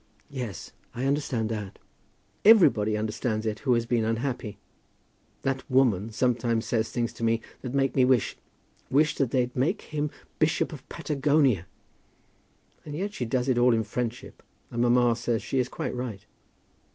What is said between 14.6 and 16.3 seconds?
and mamma says that she is quite right."